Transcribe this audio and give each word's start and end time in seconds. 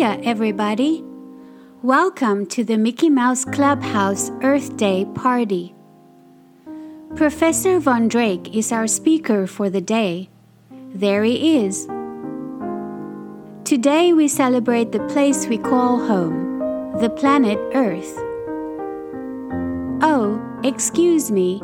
Hiya, 0.00 0.18
everybody! 0.24 1.04
Welcome 1.82 2.46
to 2.46 2.64
the 2.64 2.78
Mickey 2.78 3.10
Mouse 3.10 3.44
Clubhouse 3.44 4.30
Earth 4.42 4.74
Day 4.78 5.04
party. 5.14 5.74
Professor 7.16 7.78
Von 7.78 8.08
Drake 8.08 8.56
is 8.56 8.72
our 8.72 8.86
speaker 8.86 9.46
for 9.46 9.68
the 9.68 9.82
day. 9.82 10.30
There 10.94 11.22
he 11.22 11.58
is. 11.66 11.84
Today 13.64 14.14
we 14.14 14.26
celebrate 14.26 14.90
the 14.90 15.06
place 15.08 15.46
we 15.46 15.58
call 15.58 15.98
home, 15.98 16.96
the 16.98 17.10
planet 17.10 17.58
Earth. 17.74 18.16
Oh, 20.02 20.40
excuse 20.64 21.30
me. 21.30 21.58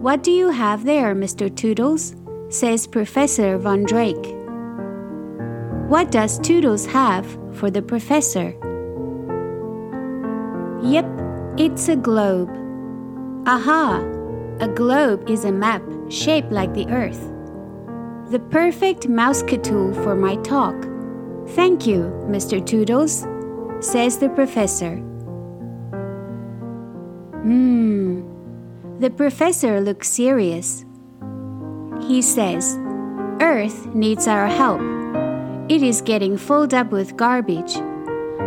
What 0.00 0.22
do 0.22 0.30
you 0.30 0.50
have 0.50 0.84
there, 0.84 1.12
Mr. 1.12 1.52
Toodles? 1.52 2.14
says 2.50 2.86
Professor 2.86 3.58
Von 3.58 3.82
Drake. 3.82 4.35
What 5.88 6.10
does 6.10 6.40
Toodles 6.40 6.84
have 6.86 7.24
for 7.54 7.70
the 7.70 7.80
professor? 7.80 8.56
Yep, 10.82 11.06
it's 11.56 11.88
a 11.88 11.94
globe. 11.94 12.50
Aha! 13.46 14.00
A 14.58 14.66
globe 14.66 15.30
is 15.30 15.44
a 15.44 15.52
map 15.52 15.82
shaped 16.08 16.50
like 16.50 16.74
the 16.74 16.88
Earth. 16.88 17.30
The 18.32 18.40
perfect 18.50 19.06
Mouseketool 19.06 20.02
for 20.02 20.16
my 20.16 20.34
talk. 20.42 20.74
Thank 21.50 21.86
you, 21.86 22.10
Mr. 22.26 22.58
Toodles, 22.66 23.24
says 23.78 24.18
the 24.18 24.30
professor. 24.30 24.96
Hmm. 27.42 28.22
The 28.98 29.10
professor 29.10 29.80
looks 29.80 30.08
serious. 30.08 30.84
He 32.08 32.22
says, 32.22 32.76
Earth 33.40 33.86
needs 33.94 34.26
our 34.26 34.48
help. 34.48 34.95
It 35.68 35.82
is 35.82 36.00
getting 36.00 36.38
filled 36.38 36.74
up 36.74 36.92
with 36.92 37.16
garbage. 37.16 37.76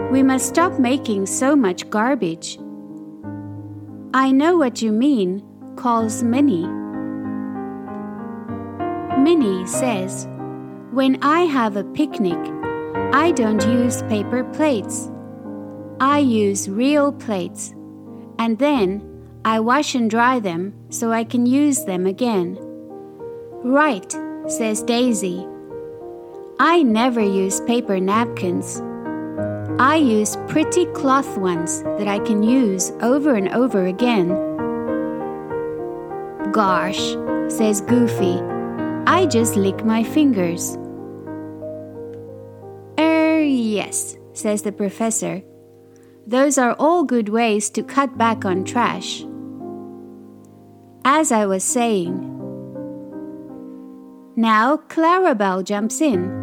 We 0.10 0.24
must 0.24 0.48
stop 0.48 0.80
making 0.80 1.26
so 1.26 1.54
much 1.54 1.90
garbage. 1.90 2.58
I 4.14 4.32
know 4.32 4.56
what 4.56 4.82
you 4.82 4.94
mean, 4.94 5.44
calls 5.76 6.24
Minnie. 6.24 6.66
Minnie 9.20 9.68
says, 9.68 10.30
When 10.92 11.22
I 11.22 11.42
have 11.42 11.76
a 11.76 11.84
picnic, 11.84 12.40
I 13.14 13.34
don't 13.36 13.68
use 13.68 14.02
paper 14.04 14.46
plates. 14.46 15.12
I 16.00 16.20
use 16.20 16.70
real 16.70 17.12
plates. 17.12 17.74
And 18.40 18.58
then 18.60 19.04
I 19.44 19.60
wash 19.60 19.94
and 19.94 20.10
dry 20.10 20.40
them 20.40 20.74
so 20.90 21.12
I 21.12 21.26
can 21.26 21.46
use 21.46 21.84
them 21.84 22.06
again. 22.06 22.58
Right, 23.62 24.10
says 24.48 24.82
Daisy. 24.84 25.46
I 26.62 26.84
never 26.84 27.22
use 27.22 27.62
paper 27.62 28.02
napkins. 28.02 28.82
I 29.80 29.96
use 29.96 30.36
pretty 30.50 30.88
cloth 30.88 31.38
ones 31.38 31.84
that 31.84 32.10
I 32.10 32.20
can 32.20 32.44
use 32.44 32.92
over 33.00 33.36
and 33.36 33.48
over 33.50 33.86
again. 33.86 34.28
Gosh, 36.52 37.16
says 37.48 37.80
Goofy, 37.80 38.42
I 39.08 39.26
just 39.26 39.56
lick 39.56 39.86
my 39.86 40.04
fingers. 40.04 40.76
Er, 43.00 43.42
yes, 43.42 44.18
says 44.34 44.62
the 44.62 44.74
professor. 44.74 45.42
Those 46.28 46.58
are 46.58 46.74
all 46.74 47.06
good 47.06 47.30
ways 47.30 47.70
to 47.70 47.84
cut 47.84 48.18
back 48.18 48.44
on 48.44 48.66
trash. 48.66 49.24
As 51.06 51.32
I 51.32 51.46
was 51.46 51.64
saying, 51.64 52.20
now 54.36 54.76
Clarabelle 54.76 55.64
jumps 55.64 56.02
in. 56.02 56.39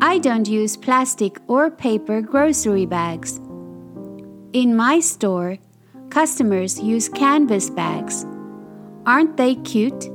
I 0.00 0.18
don't 0.18 0.46
use 0.46 0.76
plastic 0.76 1.38
or 1.46 1.70
paper 1.70 2.20
grocery 2.20 2.84
bags. 2.84 3.38
In 4.52 4.76
my 4.76 5.00
store, 5.00 5.56
customers 6.10 6.78
use 6.78 7.08
canvas 7.08 7.70
bags. 7.70 8.26
Aren't 9.06 9.38
they 9.38 9.54
cute? 9.54 10.10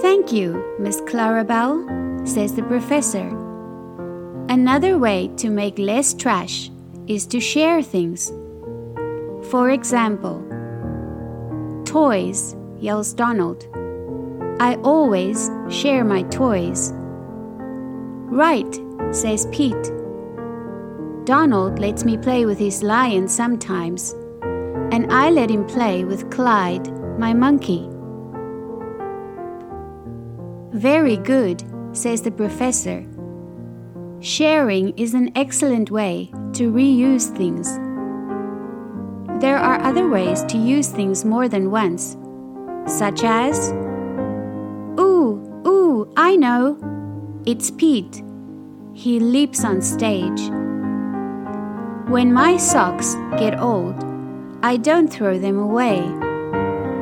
Thank 0.00 0.32
you, 0.32 0.62
Miss 0.78 1.00
Clarabelle, 1.00 2.28
says 2.28 2.54
the 2.54 2.62
professor. 2.62 3.28
Another 4.48 4.96
way 4.96 5.28
to 5.38 5.50
make 5.50 5.78
less 5.78 6.14
trash 6.14 6.70
is 7.08 7.26
to 7.26 7.40
share 7.40 7.82
things. 7.82 8.30
For 9.50 9.70
example, 9.70 10.44
toys, 11.84 12.54
yells 12.78 13.12
Donald. 13.12 13.66
I 14.60 14.76
always 14.84 15.50
share 15.70 16.04
my 16.04 16.22
toys. 16.24 16.92
Right, 18.30 18.80
says 19.10 19.46
Pete. 19.50 19.90
Donald 21.24 21.80
lets 21.80 22.04
me 22.04 22.16
play 22.16 22.46
with 22.46 22.58
his 22.58 22.80
lion 22.80 23.26
sometimes, 23.26 24.12
and 24.92 25.12
I 25.12 25.30
let 25.30 25.50
him 25.50 25.66
play 25.66 26.04
with 26.04 26.30
Clyde, 26.30 26.88
my 27.18 27.34
monkey. 27.34 27.88
Very 30.72 31.16
good, 31.16 31.64
says 31.92 32.22
the 32.22 32.30
professor. 32.30 33.04
Sharing 34.20 34.96
is 34.96 35.14
an 35.14 35.32
excellent 35.34 35.90
way 35.90 36.30
to 36.52 36.70
reuse 36.70 37.36
things. 37.36 37.78
There 39.40 39.58
are 39.58 39.80
other 39.82 40.08
ways 40.08 40.44
to 40.44 40.56
use 40.56 40.88
things 40.88 41.24
more 41.24 41.48
than 41.48 41.72
once, 41.72 42.16
such 42.86 43.24
as 43.24 43.72
Ooh, 45.00 45.42
ooh, 45.66 46.12
I 46.16 46.36
know. 46.36 46.78
It's 47.46 47.70
Pete. 47.70 48.22
He 48.92 49.18
leaps 49.18 49.64
on 49.64 49.80
stage. 49.80 50.40
When 52.10 52.34
my 52.34 52.58
socks 52.58 53.14
get 53.38 53.58
old, 53.58 53.94
I 54.62 54.76
don't 54.76 55.08
throw 55.08 55.38
them 55.38 55.58
away. 55.58 56.00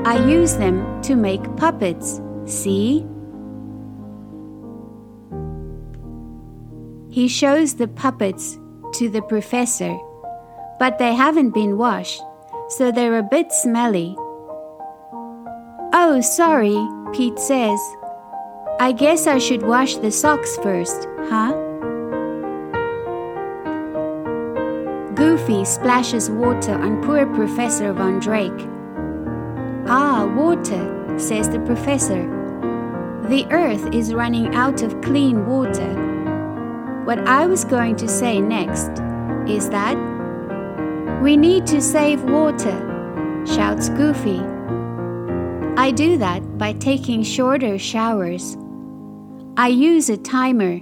I 0.05 0.25
use 0.29 0.55
them 0.55 1.03
to 1.03 1.17
make 1.17 1.57
puppets. 1.57 2.21
See? 2.45 3.05
He 7.11 7.27
shows 7.27 7.75
the 7.75 7.89
puppets 7.89 8.61
to 8.95 9.09
the 9.09 9.23
professor, 9.23 9.99
but 10.79 10.99
they 10.99 11.15
haven't 11.15 11.51
been 11.51 11.77
washed, 11.77 12.23
so 12.69 12.93
they're 12.93 13.19
a 13.19 13.25
bit 13.25 13.51
smelly. 13.51 14.15
Oh, 15.93 16.21
sorry, 16.23 16.79
Pete 17.13 17.41
says. 17.41 17.81
I 18.81 18.93
guess 18.93 19.27
I 19.27 19.39
should 19.39 19.63
wash 19.63 19.97
the 19.97 20.13
socks 20.13 20.57
first, 20.59 21.09
huh? 21.29 21.53
Goofy 25.17 25.65
splashes 25.65 26.31
water 26.31 26.75
on 26.75 27.03
poor 27.03 27.27
Professor 27.35 27.93
Von 27.93 28.21
Drake. 28.21 28.69
Ah, 29.89 30.33
water, 30.33 31.19
says 31.19 31.49
the 31.49 31.59
professor. 31.59 32.23
The 33.29 33.49
earth 33.51 33.93
is 33.93 34.15
running 34.15 34.55
out 34.55 34.83
of 34.83 35.01
clean 35.01 35.45
water. 35.47 37.03
What 37.05 37.19
I 37.27 37.47
was 37.47 37.65
going 37.65 37.97
to 37.97 38.07
say 38.07 38.41
next 38.41 38.91
is 39.51 39.71
that 39.71 39.97
we 41.21 41.37
need 41.37 41.67
to 41.67 41.83
save 41.83 42.23
water, 42.23 43.45
shouts 43.45 43.89
Goofy. 43.89 44.39
I 45.77 45.91
do 45.91 46.17
that 46.19 46.59
by 46.59 46.75
taking 46.75 47.25
shorter 47.25 47.77
showers. 47.77 48.57
I 49.59 49.67
use 49.67 50.09
a 50.09 50.17
timer, 50.17 50.81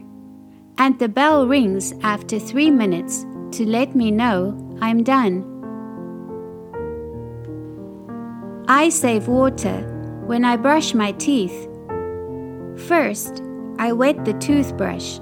and 0.76 0.98
the 0.98 1.08
bell 1.08 1.48
rings 1.48 1.94
after 2.02 2.38
three 2.38 2.70
minutes 2.70 3.24
to 3.52 3.64
let 3.64 3.96
me 3.96 4.10
know 4.10 4.52
I'm 4.82 5.02
done. 5.02 5.44
I 8.68 8.90
save 8.90 9.28
water 9.28 9.80
when 10.26 10.44
I 10.44 10.58
brush 10.58 10.92
my 10.92 11.12
teeth. 11.12 11.66
First, 12.86 13.42
I 13.78 13.92
wet 13.92 14.26
the 14.26 14.34
toothbrush. 14.34 15.20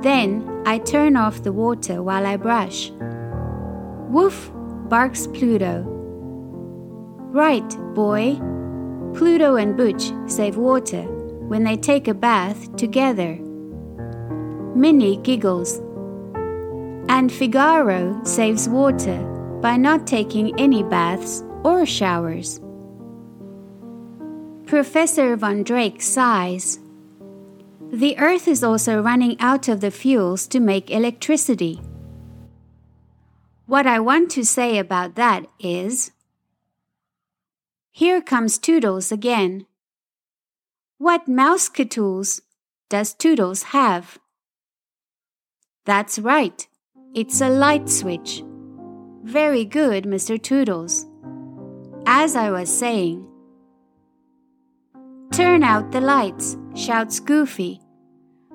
Then, 0.00 0.62
I 0.64 0.78
turn 0.78 1.14
off 1.14 1.42
the 1.42 1.52
water 1.52 2.02
while 2.02 2.24
I 2.24 2.38
brush. 2.38 2.90
Woof, 4.08 4.50
barks 4.88 5.26
Pluto. 5.26 5.84
Right, 7.34 7.68
boy. 7.94 8.40
Pluto 9.12 9.56
and 9.56 9.76
Butch 9.76 10.10
save 10.26 10.56
water 10.56 11.06
when 11.48 11.64
they 11.64 11.76
take 11.76 12.08
a 12.08 12.14
bath 12.14 12.74
together. 12.76 13.36
Minnie 14.74 15.16
giggles. 15.18 15.80
And 17.08 17.32
Figaro 17.32 18.20
saves 18.24 18.68
water 18.68 19.22
by 19.62 19.76
not 19.76 20.06
taking 20.06 20.58
any 20.60 20.82
baths 20.82 21.42
or 21.64 21.86
showers. 21.86 22.60
Professor 24.66 25.36
Von 25.36 25.62
Drake 25.62 26.02
sighs. 26.02 26.80
The 27.92 28.18
Earth 28.18 28.48
is 28.48 28.64
also 28.64 29.00
running 29.00 29.40
out 29.40 29.68
of 29.68 29.80
the 29.80 29.92
fuels 29.92 30.48
to 30.48 30.58
make 30.58 30.90
electricity. 30.90 31.80
What 33.66 33.86
I 33.86 34.00
want 34.00 34.30
to 34.32 34.44
say 34.44 34.78
about 34.78 35.14
that 35.14 35.46
is 35.60 36.10
Here 37.92 38.20
comes 38.20 38.58
Toodles 38.58 39.12
again. 39.12 39.66
What 40.98 41.26
Mouseketools 41.26 42.40
does 42.88 43.12
Toodles 43.12 43.64
have? 43.64 44.18
That's 45.84 46.18
right. 46.18 46.66
It's 47.14 47.42
a 47.42 47.50
light 47.50 47.90
switch. 47.90 48.42
Very 49.22 49.66
good, 49.66 50.04
Mr. 50.04 50.42
Toodles. 50.42 51.04
As 52.06 52.34
I 52.34 52.50
was 52.50 52.74
saying, 52.74 53.26
Turn 55.32 55.62
out 55.62 55.92
the 55.92 56.00
lights, 56.00 56.56
shouts 56.74 57.20
Goofy. 57.20 57.78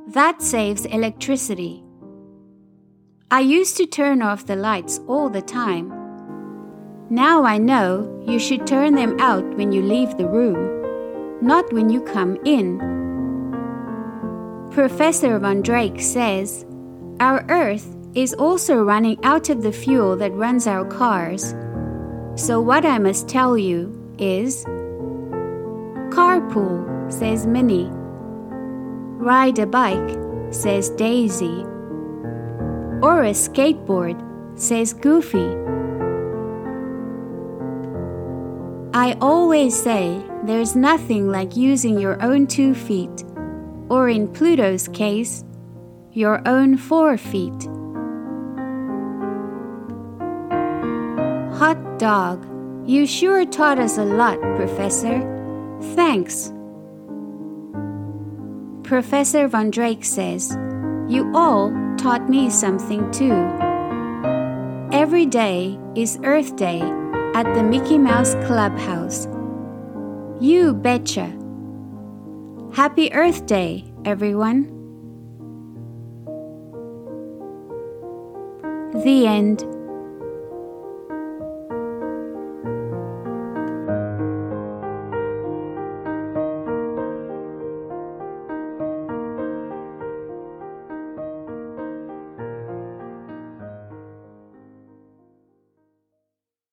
That 0.08 0.42
saves 0.42 0.86
electricity. 0.86 1.84
I 3.30 3.42
used 3.42 3.78
to 3.78 3.86
turn 3.86 4.24
off 4.24 4.48
the 4.48 4.56
lights 4.56 5.00
all 5.08 5.30
the 5.30 5.44
time. 5.44 5.94
Now 7.12 7.44
I 7.44 7.60
know 7.60 8.24
you 8.28 8.40
should 8.40 8.66
turn 8.66 8.96
them 8.96 9.20
out 9.20 9.46
when 9.58 9.72
you 9.72 9.84
leave 9.84 10.18
the 10.18 10.28
room, 10.28 10.81
not 11.42 11.72
when 11.74 11.90
you 11.90 12.02
come 12.02 12.38
in. 12.46 12.80
Professor 14.72 15.38
Von 15.40 15.62
Drake 15.62 16.00
says 16.00 16.66
our 17.20 17.46
Earth 17.50 17.96
is 18.16 18.34
also 18.34 18.84
running 18.84 19.24
out 19.24 19.50
of 19.50 19.64
the 19.64 19.72
fuel 19.72 20.16
that 20.18 20.32
runs 20.34 20.68
our 20.68 20.86
cars. 20.86 21.56
So, 22.36 22.62
what 22.62 22.86
I 22.86 22.98
must 22.98 23.28
tell 23.28 23.58
you 23.58 23.92
is 24.18 24.64
Carpool, 26.12 27.12
says 27.12 27.46
Minnie. 27.46 27.90
Ride 29.22 29.60
a 29.60 29.66
bike, 29.66 30.18
says 30.52 30.90
Daisy. 30.92 31.66
Or 33.02 33.24
a 33.24 33.34
skateboard, 33.34 34.20
says 34.58 34.94
Goofy. 34.94 35.56
I 38.94 39.18
always 39.22 39.80
say 39.82 40.22
there's 40.44 40.76
nothing 40.76 41.30
like 41.30 41.56
using 41.56 42.00
your 42.00 42.22
own 42.22 42.48
two 42.48 42.74
feet, 42.74 43.24
or 43.90 44.10
in 44.10 44.28
Pluto's 44.28 44.88
case, 44.88 45.44
your 46.14 46.42
own 46.48 46.78
four 46.78 47.18
feet. 47.18 47.68
Hot 51.58 52.00
dog, 52.00 52.46
you 52.90 53.06
sure 53.06 53.46
taught 53.46 53.78
us 53.78 53.98
a 53.98 54.04
lot, 54.04 54.40
Professor. 54.56 55.20
Thanks. 55.96 56.52
Professor 58.84 59.48
Von 59.48 59.70
Drake 59.72 60.04
says, 60.04 60.58
You 61.08 61.32
all 61.36 61.72
taught 61.98 62.30
me 62.30 62.50
something 62.50 63.10
too. 63.12 63.48
Every 64.92 65.26
day 65.26 65.80
is 65.96 66.20
Earth 66.24 66.56
Day 66.56 66.82
at 67.34 67.54
the 67.54 67.64
Mickey 67.64 67.98
Mouse 67.98 68.34
Clubhouse. 68.46 69.28
You 70.42 70.74
betcha. 70.74 71.32
Happy 72.74 73.14
Earth 73.14 73.46
Day, 73.46 73.94
everyone. 74.06 74.64
The 79.04 79.28
end. 79.28 79.64